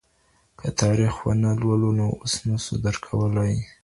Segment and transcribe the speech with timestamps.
[0.59, 3.55] که تاریخ ونه لولو نو اوس نه سو درک کولای.